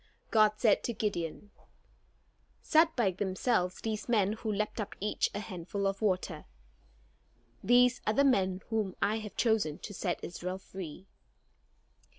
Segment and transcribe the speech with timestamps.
[0.31, 1.51] God said to Gideon:
[2.59, 6.45] "Set by themselves these men who lapped up each a handful of water.
[7.63, 11.05] These are the men whom I have chosen to set Israel free."